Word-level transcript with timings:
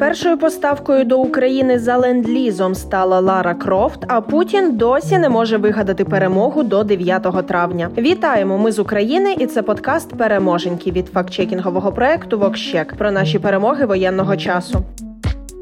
Першою 0.00 0.38
поставкою 0.38 1.04
до 1.04 1.18
України 1.18 1.78
за 1.78 1.98
ленд-лізом 1.98 2.74
стала 2.74 3.20
Лара 3.20 3.54
Крофт. 3.54 4.04
А 4.08 4.20
Путін 4.20 4.76
досі 4.76 5.18
не 5.18 5.28
може 5.28 5.56
вигадати 5.56 6.04
перемогу 6.04 6.62
до 6.62 6.84
9 6.84 7.46
травня. 7.46 7.90
Вітаємо! 7.98 8.58
Ми 8.58 8.72
з 8.72 8.78
України, 8.78 9.36
і 9.38 9.46
це 9.46 9.62
подкаст 9.62 10.18
Переможеньки 10.18 10.90
від 10.90 11.06
фактчекінгового 11.06 11.92
проекту 11.92 12.38
Вокщек 12.38 12.94
про 12.94 13.10
наші 13.10 13.38
перемоги 13.38 13.86
воєнного 13.86 14.36
часу. 14.36 14.82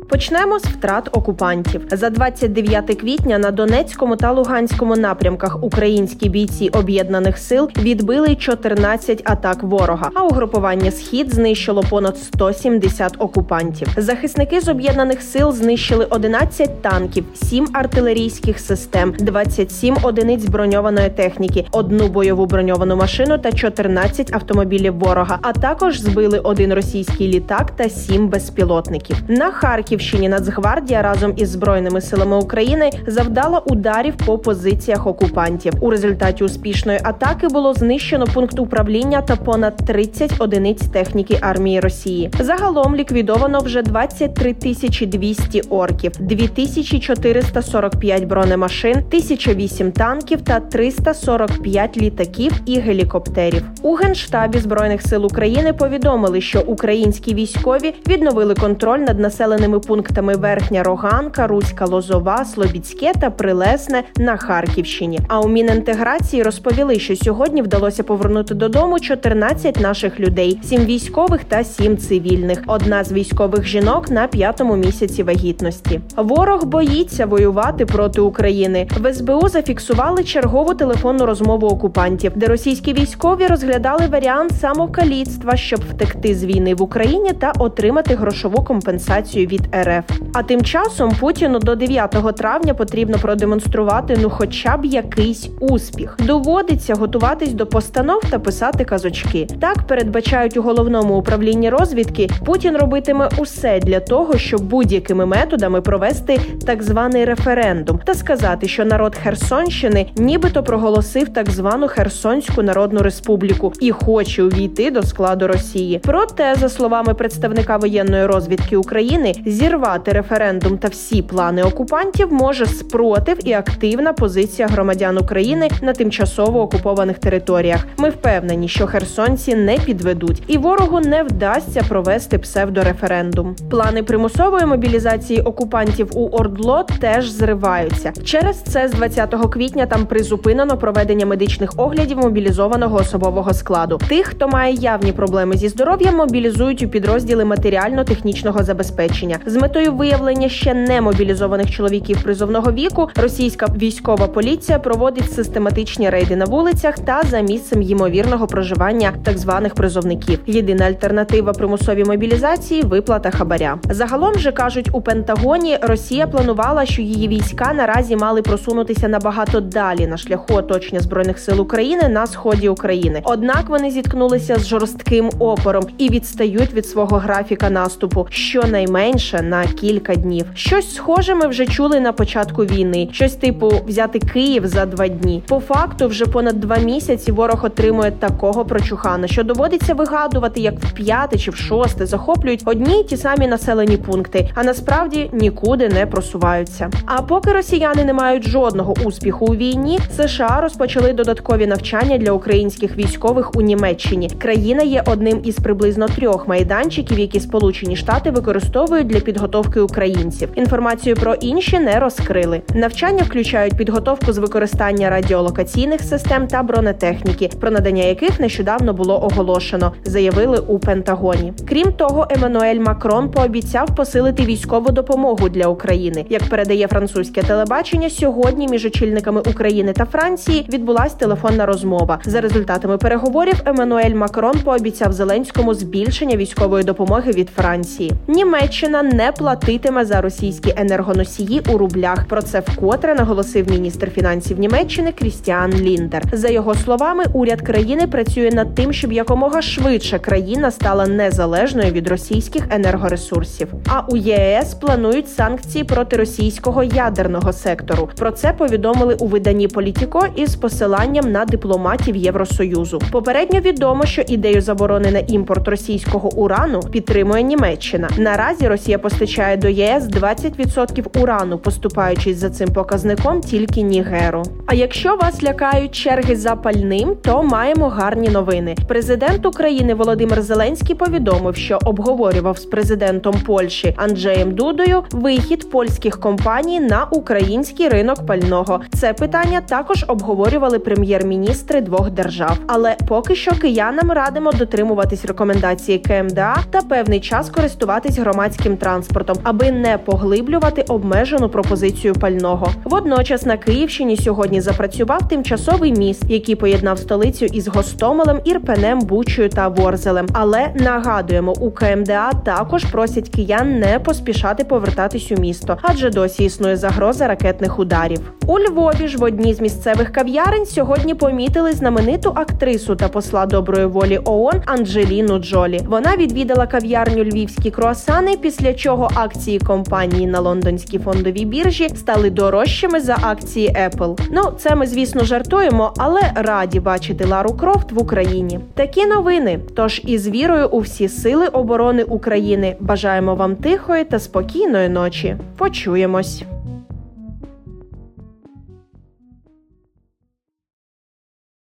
Почнемо 0.09 0.59
з 0.59 0.65
втрат 0.65 1.09
окупантів 1.13 1.87
за 1.91 2.11
29 2.11 3.01
квітня 3.01 3.39
на 3.39 3.51
Донецькому 3.51 4.17
та 4.17 4.33
Луганському 4.33 4.97
напрямках 4.97 5.63
українські 5.63 6.29
бійці 6.29 6.69
об'єднаних 6.69 7.39
сил 7.39 7.71
відбили 7.79 8.35
14 8.35 9.23
атак 9.25 9.63
ворога. 9.63 10.11
А 10.15 10.23
угрупування 10.23 10.91
схід 10.91 11.35
знищило 11.35 11.85
понад 11.91 12.19
170 12.19 13.15
окупантів. 13.19 13.89
Захисники 13.97 14.61
з 14.61 14.69
об'єднаних 14.69 15.23
сил 15.23 15.52
знищили 15.52 16.07
11 16.11 16.83
танків, 16.83 17.25
7 17.35 17.66
артилерійських 17.73 18.61
систем, 18.61 19.15
27 19.19 19.97
одиниць 20.02 20.45
броньованої 20.45 21.11
техніки, 21.11 21.66
одну 21.71 22.09
бойову 22.09 22.47
броньовану 22.47 22.97
машину 22.97 23.38
та 23.38 23.52
14 23.52 24.35
автомобілів 24.35 24.99
ворога. 24.99 25.38
А 25.43 25.52
також 25.52 26.01
збили 26.01 26.38
один 26.38 26.75
російський 26.75 27.29
літак 27.29 27.71
та 27.71 27.88
7 27.88 28.29
безпілотників. 28.29 29.16
На 29.29 29.51
Харків. 29.51 29.98
Харківщині 29.98 30.29
Нацгвардія 30.29 31.02
разом 31.02 31.33
із 31.37 31.51
збройними 31.51 32.01
силами 32.01 32.37
України 32.37 32.91
завдала 33.07 33.59
ударів 33.59 34.15
по 34.27 34.38
позиціях 34.38 35.07
окупантів. 35.07 35.73
У 35.80 35.91
результаті 35.91 36.45
успішної 36.45 37.01
атаки 37.02 37.48
було 37.48 37.74
знищено 37.74 38.27
пункт 38.34 38.59
управління 38.59 39.23
та 39.23 39.37
понад 39.37 39.77
30 39.77 40.33
одиниць 40.38 40.87
техніки 40.87 41.38
армії 41.41 41.80
Росії. 41.80 42.30
Загалом 42.41 42.97
ліквідовано 42.97 43.59
вже 43.59 43.83
23 43.83 44.52
тисячі 44.52 45.07
200 45.07 45.61
орків, 45.61 46.12
2445 46.21 48.24
бронемашин, 48.24 48.96
1008 48.96 49.93
танків 49.93 50.41
та 50.41 50.60
345 50.60 51.96
літаків 51.96 52.52
і 52.66 52.79
гелікоптерів. 52.79 53.65
У 53.82 53.95
генштабі 53.95 54.59
збройних 54.59 55.02
сил 55.02 55.26
України 55.26 55.73
повідомили, 55.73 56.41
що 56.41 56.60
українські 56.60 57.35
військові 57.35 57.95
відновили 58.09 58.54
контроль 58.54 58.99
над 58.99 59.19
населеними 59.19 59.80
пунктами 59.89 60.37
Верхня 60.37 60.83
Роганка, 60.83 61.47
Руська 61.47 61.85
Лозова, 61.85 62.45
Слобідське 62.45 63.13
та 63.21 63.31
Прилесне 63.31 64.03
на 64.17 64.37
Харківщині. 64.37 65.21
А 65.28 65.41
у 65.41 65.49
Мінінтеграції 65.49 66.43
розповіли, 66.43 66.99
що 66.99 67.17
сьогодні 67.17 67.62
вдалося 67.62 68.03
повернути 68.03 68.55
додому 68.55 69.00
14 69.00 69.81
наших 69.81 70.21
людей: 70.21 70.61
7 70.65 70.84
військових 70.84 71.44
та 71.44 71.65
7 71.65 71.99
цивільних. 71.99 72.62
Одна 72.66 73.05
з 73.05 73.12
військових 73.12 73.66
жінок 73.66 74.11
на 74.11 74.27
п'ятому 74.27 74.77
місяці 74.77 75.22
вагітності. 75.22 76.00
Ворог 76.16 76.65
боїться 76.65 77.27
воювати 77.27 77.87
проти 77.87 78.21
України. 78.21 78.89
В 79.00 79.15
СБУ 79.15 79.49
зафіксували 79.49 80.25
чергову 80.25 80.75
телефонну 80.75 81.27
розмову 81.27 81.66
окупантів, 81.66 82.33
де 82.37 82.47
російські 82.47 82.93
військові 82.93 83.47
розглядали 83.47 84.06
варіант 84.06 84.53
самокаліцтва, 84.61 85.56
щоб 85.56 85.81
втекти 85.91 86.34
з 86.34 86.44
війни 86.44 86.75
в 86.75 86.83
Україні 86.83 87.33
та 87.33 87.53
отримати 87.59 88.15
грошову 88.15 88.65
компенсацію 88.65 89.47
від 89.47 89.78
РФ. 89.84 90.19
А 90.34 90.43
тим 90.43 90.62
часом 90.62 91.12
Путіну 91.21 91.59
до 91.59 91.75
9 91.75 92.37
травня 92.37 92.75
потрібно 92.75 93.19
продемонструвати 93.19 94.19
ну, 94.22 94.31
хоча 94.31 94.76
б 94.76 94.84
якийсь 94.84 95.50
успіх. 95.60 96.16
Доводиться 96.19 96.94
готуватись 96.94 97.53
до 97.53 97.66
постанов 97.66 98.20
та 98.31 98.38
писати 98.38 98.84
казочки. 98.84 99.47
Так 99.60 99.87
передбачають 99.87 100.56
у 100.56 100.62
головному 100.62 101.16
управлінні 101.16 101.70
розвідки. 101.70 102.31
Путін 102.44 102.76
робитиме 102.76 103.28
усе 103.38 103.81
для 103.81 104.00
того, 104.00 104.38
щоб 104.38 104.62
будь-якими 104.62 105.26
методами 105.26 105.81
провести 105.81 106.41
так 106.66 106.82
званий 106.82 107.25
референдум 107.25 108.00
та 108.04 108.15
сказати, 108.15 108.69
що 108.69 108.84
народ 108.84 109.16
Херсонщини 109.22 110.06
нібито 110.16 110.62
проголосив 110.62 111.28
так 111.28 111.50
звану 111.50 111.88
Херсонську 111.88 112.62
Народну 112.62 113.00
Республіку 113.00 113.72
і 113.80 113.91
хоче 113.91 114.42
увійти 114.42 114.91
до 114.91 115.03
складу 115.03 115.47
Росії. 115.47 116.00
Проте, 116.03 116.54
за 116.54 116.69
словами 116.69 117.14
представника 117.14 117.76
воєнної 117.76 118.26
розвідки 118.26 118.76
України, 118.76 119.34
зірвати 119.68 120.12
референдум 120.12 120.78
та 120.78 120.88
всі 120.88 121.22
плани 121.22 121.62
окупантів 121.62 122.32
може 122.32 122.66
спротив 122.66 123.48
і 123.48 123.52
активна 123.52 124.12
позиція 124.12 124.68
громадян 124.68 125.18
України 125.18 125.68
на 125.82 125.92
тимчасово 125.92 126.62
окупованих 126.62 127.18
територіях. 127.18 127.86
Ми 127.96 128.10
впевнені, 128.10 128.68
що 128.68 128.86
херсонці 128.86 129.54
не 129.54 129.78
підведуть, 129.78 130.42
і 130.46 130.58
ворогу 130.58 131.00
не 131.00 131.22
вдасться 131.22 131.82
провести 131.88 132.38
псевдореферендум. 132.38 133.56
Плани 133.70 134.02
примусової 134.02 134.66
мобілізації 134.66 135.40
окупантів 135.40 136.18
у 136.18 136.28
Ордло 136.28 136.86
теж 137.00 137.30
зриваються. 137.30 138.12
Через 138.24 138.62
це 138.62 138.88
з 138.88 138.92
20 138.92 139.34
квітня 139.52 139.86
там 139.86 140.06
призупинено 140.06 140.78
проведення 140.78 141.26
медичних 141.26 141.70
оглядів 141.76 142.18
мобілізованого 142.18 142.96
особового 142.96 143.54
складу. 143.54 144.00
Тих, 144.08 144.26
хто 144.26 144.48
має 144.48 144.74
явні 144.74 145.12
проблеми 145.12 145.56
зі 145.56 145.68
здоров'ям, 145.68 146.16
мобілізують 146.16 146.82
у 146.82 146.88
підрозділи 146.88 147.44
матеріально-технічного 147.44 148.62
забезпечення 148.62 149.38
з 149.48 149.56
метою 149.56 149.92
виявлення 149.92 150.48
ще 150.48 150.75
не 150.75 151.00
мобілізованих 151.00 151.70
чоловіків 151.70 152.22
призовного 152.22 152.72
віку. 152.72 153.09
Російська 153.16 153.66
військова 153.76 154.26
поліція 154.26 154.78
проводить 154.78 155.32
систематичні 155.32 156.10
рейди 156.10 156.36
на 156.36 156.44
вулицях 156.44 156.98
та 156.98 157.22
за 157.31 157.41
місцем 157.41 157.82
ймовірного 157.82 158.47
проживання 158.47 159.12
так 159.25 159.38
званих 159.38 159.75
призовників. 159.75 160.41
Єдина 160.47 160.84
альтернатива 160.84 161.53
примусовій 161.53 162.04
мобілізації 162.04 162.82
виплата 162.82 163.31
хабаря. 163.31 163.78
Загалом 163.91 164.38
же 164.38 164.53
кажуть 164.53 164.88
у 164.92 165.00
Пентагоні, 165.00 165.78
Росія 165.82 166.26
планувала, 166.26 166.86
що 166.86 167.03
її 167.03 167.28
війська 167.28 167.72
наразі 167.75 168.16
мали 168.16 168.42
просунутися 168.42 169.09
набагато 169.09 169.60
далі 169.60 170.06
на 170.06 170.16
шляху 170.16 170.54
оточення 170.54 171.00
збройних 171.00 171.38
сил 171.38 171.60
України 171.60 172.09
на 172.09 172.26
сході 172.26 172.69
України. 172.69 173.20
Однак 173.25 173.69
вони 173.69 173.91
зіткнулися 173.91 174.56
з 174.56 174.66
жорстким 174.66 175.30
опором 175.38 175.84
і 175.98 176.10
відстають 176.10 176.75
від 176.75 176.86
свого 176.86 177.16
графіка 177.16 177.70
наступу 177.70 178.26
щонайменше 178.30 179.38
на 179.43 179.65
кілька 179.65 180.15
днів. 180.15 180.47
Щось 180.54 180.94
схоже 180.94 181.34
ми 181.34 181.47
вже 181.47 181.66
чули 181.66 182.00
на 182.00 182.12
початку 182.12 182.65
війни. 182.65 183.09
Щось 183.12 183.34
типу 183.34 183.72
взяти 183.87 184.19
Київ 184.19 184.66
за 184.66 184.87
два 184.87 185.09
дні. 185.09 185.43
По 185.49 185.60
факту, 185.60 186.09
вже 186.09 186.26
понад 186.26 186.60
два 186.60 186.78
місяці 186.78 187.32
ворог 187.32 187.65
отримує 187.65 188.10
такого 188.10 188.65
прочухана, 188.65 189.27
що 189.27 189.43
доводиться 189.43 189.94
вигадувати, 189.94 190.60
як 190.60 190.75
в 190.81 190.93
п'яте 190.93 191.38
чи 191.38 191.50
в 191.50 191.56
шосте 191.56 192.06
захоплюють 192.06 192.62
одні 192.65 193.00
й 193.00 193.04
ті 193.04 193.16
самі 193.16 193.47
населені 193.47 193.97
пункти, 193.97 194.50
а 194.54 194.65
насправді 194.65 195.31
нікуди 195.32 195.88
не 195.88 196.06
просуваються. 196.06 196.91
А 197.06 197.22
поки 197.22 197.53
росіяни 197.53 198.04
не 198.04 198.12
мають 198.12 198.48
жодного 198.48 198.94
успіху 199.04 199.47
у 199.47 199.54
війні, 199.54 199.98
США 200.16 200.60
розпочали 200.62 201.12
додаткові 201.12 201.66
навчання 201.66 202.19
для 202.19 202.32
українських 202.32 202.97
військових 202.97 203.56
у 203.56 203.60
Німеччині. 203.60 204.31
Країна 204.38 204.82
є 204.82 205.03
одним 205.06 205.41
із 205.44 205.56
приблизно 205.56 206.09
трьох 206.09 206.48
майданчиків, 206.48 207.19
які 207.19 207.41
Сполучені 207.41 207.97
Штати 207.97 208.31
використовують 208.31 209.06
для 209.06 209.21
підготовки 209.28 209.81
українців. 209.81 210.49
Інформацію 210.55 211.16
про 211.16 211.34
інші 211.34 211.78
не 211.78 212.00
розкрили. 212.00 212.61
Навчання 212.75 213.22
включають 213.22 213.77
підготовку 213.77 214.33
з 214.33 214.39
використання 214.39 215.11
радіолокаційних 215.11 216.00
систем 216.00 216.47
та 216.47 216.62
бронетехніки, 216.62 217.50
про 217.61 217.71
надання 217.71 218.05
яких 218.05 218.41
нещодавно 218.41 218.93
було 218.93 219.25
оголошено, 219.25 219.93
заявили 220.05 220.59
у 220.59 220.78
Пентагоні. 220.78 221.53
Крім 221.69 221.93
того, 221.93 222.27
Еммануель 222.31 222.81
Макрон 222.81 223.31
пообіцяв 223.31 223.97
посилити 223.97 224.43
військову 224.43 224.91
допомогу 224.91 225.49
для 225.49 225.66
України. 225.66 226.27
Як 226.28 226.43
передає 226.45 226.89
французьке 226.89 227.43
телебачення, 227.43 228.10
сьогодні 228.10 228.69
між 228.69 228.84
очільниками 228.84 229.41
України 229.41 229.93
та 229.93 230.05
Франції 230.05 230.66
відбулась 230.72 231.15
телефонна 231.15 231.66
розмова. 231.66 232.19
За 232.25 232.41
результатами 232.41 232.99
переговорів 232.99 233.62
Еммануель 233.65 234.15
Макрон 234.15 234.55
пообіцяв 234.65 235.12
Зеленському 235.12 235.75
збільшення 235.75 236.37
військової 236.37 236.84
допомоги 236.84 237.33
від 237.33 237.49
Франції. 237.49 238.12
Німеччина 238.28 239.03
не 239.18 239.32
платитиме 239.32 240.04
за 240.04 240.20
російські 240.20 240.74
енергоносії 240.76 241.62
у 241.68 241.78
рублях. 241.78 242.24
Про 242.28 242.42
це 242.42 242.60
вкотре 242.60 243.15
наголосив 243.15 243.70
міністр 243.70 244.10
фінансів 244.10 244.59
Німеччини 244.59 245.12
Крістіан 245.12 245.72
Ліндер. 245.72 246.22
За 246.32 246.48
його 246.48 246.74
словами, 246.74 247.24
уряд 247.32 247.60
країни 247.60 248.06
працює 248.06 248.50
над 248.53 248.74
тим, 248.74 248.92
щоб 248.92 249.12
якомога 249.12 249.62
швидше 249.62 250.18
країна 250.18 250.70
стала 250.70 251.06
незалежною 251.06 251.92
від 251.92 252.09
російських 252.09 252.62
енергоресурсів. 252.70 253.68
А 253.86 254.00
у 254.09 254.16
ЄС 254.16 254.74
планують 254.74 255.28
санкції 255.28 255.84
проти 255.84 256.17
російського 256.17 256.82
ядерного 256.82 257.53
сектору. 257.53 258.09
Про 258.19 258.31
це 258.31 258.53
повідомили 258.53 259.14
у 259.14 259.26
виданні 259.26 259.69
Політіко 259.69 260.26
із 260.37 260.56
посиланням 260.56 261.32
на 261.32 261.44
дипломатів 261.44 262.17
Євросоюзу. 262.17 263.00
Попередньо 263.12 263.61
відомо, 263.61 264.05
що 264.05 264.23
ідею 264.23 264.61
заборони 264.61 265.11
на 265.11 265.19
імпорт 265.19 265.69
російського 265.69 266.35
урану 266.35 266.81
підтримує 266.81 267.43
Німеччина. 267.43 268.09
Наразі 268.19 268.69
Росія 268.69 268.99
постачає 269.09 269.57
до 269.57 269.69
ЄС 269.69 270.05
20% 270.05 271.23
урану, 271.23 271.59
поступаючись 271.59 272.37
за 272.37 272.51
цим 272.51 272.69
показником 272.69 273.41
тільки 273.41 273.83
Нігеру. 273.83 274.43
А 274.67 274.75
якщо 274.75 275.17
вас 275.17 275.43
лякають 275.43 275.93
черги 275.93 276.37
за 276.37 276.57
пальним, 276.57 277.17
то 277.23 277.43
маємо 277.43 277.89
гарні 277.89 278.29
новини. 278.29 278.77
Президент 278.89 279.47
України 279.47 279.95
Володимир 279.95 280.43
Зеленський 280.43 280.95
повідомив, 280.95 281.57
що 281.57 281.79
обговорював 281.85 282.59
з 282.59 282.65
президентом 282.65 283.35
Польщі 283.47 283.95
Анджеєм 283.97 284.55
Дудою 284.55 285.03
вихід 285.13 285.71
польських 285.71 286.21
компаній 286.21 286.81
на 286.81 287.05
український 287.05 287.89
ринок 287.89 288.27
пального. 288.27 288.81
Це 288.95 289.13
питання 289.13 289.61
також 289.61 290.05
обговорювали 290.09 290.79
прем'єр-міністри 290.79 291.81
двох 291.81 292.11
держав. 292.11 292.59
Але 292.67 292.97
поки 293.09 293.35
що 293.35 293.51
киянам 293.51 294.11
радимо 294.11 294.53
дотримуватись 294.53 295.25
рекомендації 295.25 295.99
КМДА 295.99 296.57
та 296.71 296.83
певний 296.83 297.21
час 297.21 297.51
користуватись 297.51 298.19
громадським 298.19 298.77
транспортом, 298.99 299.37
аби 299.43 299.71
не 299.71 299.99
поглиблювати 299.99 300.83
обмежену 300.83 301.49
пропозицію 301.49 302.15
пального. 302.15 302.71
Водночас 302.85 303.47
на 303.47 303.56
Київщині 303.56 304.17
сьогодні 304.17 304.61
запрацював 304.61 305.29
тимчасовий 305.29 305.93
міст, 305.93 306.25
який 306.29 306.55
поєднав 306.55 306.99
столицю 306.99 307.45
із 307.45 307.69
Гостомелем, 307.69 308.41
Ірпенем, 308.45 309.00
Бучою 309.00 309.49
та 309.49 309.69
Ворзелем. 309.69 310.27
Але 310.33 310.69
нагадуємо, 310.75 311.53
у 311.61 311.71
КМДА 311.71 312.33
також 312.33 312.85
просять 312.85 313.29
киян 313.29 313.79
не 313.79 313.99
поспішати 313.99 314.65
повертатись 314.65 315.33
у 315.33 315.41
місто, 315.41 315.77
адже 315.83 316.11
досі 316.11 316.45
існує 316.45 316.77
загроза 316.77 317.27
ракетних 317.27 317.79
ударів. 317.79 318.38
У 318.50 318.59
Львові 318.59 319.09
ж 319.09 319.19
в 319.19 319.23
одній 319.23 319.55
з 319.55 319.61
місцевих 319.61 320.12
кав'ярень 320.12 320.67
сьогодні 320.67 321.15
помітили 321.15 321.73
знамениту 321.73 322.33
актрису 322.35 322.97
та 322.97 323.09
посла 323.09 323.47
доброї 323.47 323.87
волі 323.87 324.21
ООН 324.25 324.62
Анджеліну 324.67 325.39
Джолі. 325.39 325.81
Вона 325.89 326.17
відвідала 326.17 326.67
кав'ярню 326.67 327.25
Львівські 327.25 327.71
круасани, 327.71 328.37
після 328.37 328.75
чого 328.75 329.11
акції 329.15 329.59
компанії 329.59 330.27
на 330.27 330.41
лондонській 330.41 330.99
фондовій 330.99 331.45
біржі 331.45 331.89
стали 331.89 332.31
дорожчими 332.31 333.00
за 333.00 333.19
акції 333.23 333.69
Apple. 333.69 334.21
Ну 334.33 334.43
це 334.59 334.75
ми 334.75 334.87
звісно 334.87 335.25
жартуємо, 335.25 335.93
але 335.97 336.21
раді 336.35 336.81
бачити 336.81 337.25
Лару 337.25 337.55
Крофт 337.55 337.93
в 337.93 337.99
Україні. 337.99 338.61
Такі 338.75 339.06
новини. 339.06 339.61
Тож 339.77 340.03
із 340.05 340.29
вірою 340.29 340.69
у 340.69 340.79
всі 340.79 341.09
сили 341.09 341.47
оборони 341.47 342.03
України 342.03 342.77
бажаємо 342.81 343.35
вам 343.35 343.56
тихої 343.56 344.05
та 344.05 344.19
спокійної 344.19 344.89
ночі. 344.89 345.37
Почуємось. 345.56 346.45